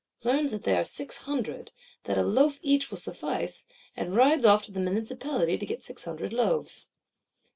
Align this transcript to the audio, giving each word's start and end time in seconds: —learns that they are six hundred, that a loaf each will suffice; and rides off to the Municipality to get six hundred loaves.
—learns 0.23 0.49
that 0.49 0.63
they 0.63 0.75
are 0.75 0.83
six 0.83 1.19
hundred, 1.25 1.71
that 2.05 2.17
a 2.17 2.23
loaf 2.23 2.57
each 2.63 2.89
will 2.89 2.97
suffice; 2.97 3.67
and 3.95 4.15
rides 4.15 4.45
off 4.45 4.65
to 4.65 4.71
the 4.71 4.79
Municipality 4.79 5.59
to 5.59 5.65
get 5.67 5.83
six 5.83 6.05
hundred 6.05 6.33
loaves. 6.33 6.89